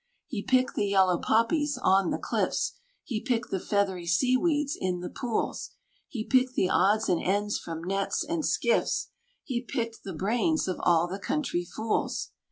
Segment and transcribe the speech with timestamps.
[0.25, 5.11] He picked the yellow poppies on the cliffs; He picked the feathery seaweeds in the
[5.11, 5.69] pools;
[6.07, 9.09] He picked the odds and ends from nets and skiffs;
[9.43, 12.31] He picked the brains of all the country fools.